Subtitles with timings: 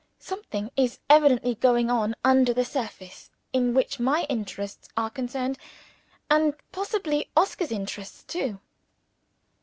[0.17, 5.59] Something is evidently going on under the surface, in which my interests are concerned
[6.27, 8.59] and, possibly, Oscar's interests too.